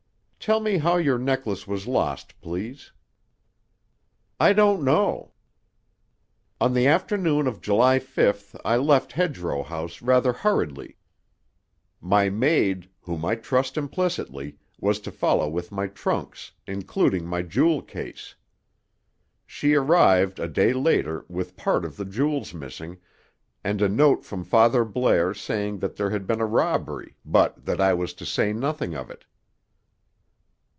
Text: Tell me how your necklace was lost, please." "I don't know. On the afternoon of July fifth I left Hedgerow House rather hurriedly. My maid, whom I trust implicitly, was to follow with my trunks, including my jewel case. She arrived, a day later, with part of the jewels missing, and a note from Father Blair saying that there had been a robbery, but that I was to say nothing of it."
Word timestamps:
Tell 0.43 0.59
me 0.59 0.79
how 0.79 0.97
your 0.97 1.19
necklace 1.19 1.67
was 1.67 1.85
lost, 1.85 2.41
please." 2.41 2.91
"I 4.39 4.53
don't 4.53 4.81
know. 4.83 5.33
On 6.59 6.73
the 6.73 6.87
afternoon 6.87 7.45
of 7.45 7.61
July 7.61 7.99
fifth 7.99 8.55
I 8.65 8.77
left 8.77 9.11
Hedgerow 9.11 9.61
House 9.61 10.01
rather 10.01 10.33
hurriedly. 10.33 10.97
My 12.01 12.31
maid, 12.31 12.89
whom 13.01 13.23
I 13.23 13.35
trust 13.35 13.77
implicitly, 13.77 14.57
was 14.79 14.99
to 15.01 15.11
follow 15.11 15.47
with 15.47 15.71
my 15.71 15.85
trunks, 15.85 16.53
including 16.65 17.27
my 17.27 17.43
jewel 17.43 17.83
case. 17.83 18.33
She 19.45 19.75
arrived, 19.75 20.39
a 20.39 20.47
day 20.47 20.73
later, 20.73 21.23
with 21.29 21.55
part 21.55 21.85
of 21.85 21.97
the 21.97 22.05
jewels 22.05 22.51
missing, 22.51 22.97
and 23.63 23.79
a 23.79 23.87
note 23.87 24.25
from 24.25 24.43
Father 24.43 24.83
Blair 24.85 25.35
saying 25.35 25.77
that 25.81 25.97
there 25.97 26.09
had 26.09 26.25
been 26.25 26.41
a 26.41 26.47
robbery, 26.47 27.15
but 27.23 27.63
that 27.65 27.79
I 27.79 27.93
was 27.93 28.15
to 28.15 28.25
say 28.25 28.51
nothing 28.53 28.95
of 28.95 29.11
it." 29.11 29.23